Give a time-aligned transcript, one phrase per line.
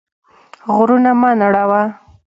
[0.73, 1.81] غرونه مه نړوه.